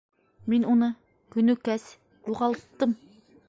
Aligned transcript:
Мин 0.53 0.65
уны, 0.71 0.89
Көнөкәс, 1.37 1.87
юғалттым. 2.33 3.01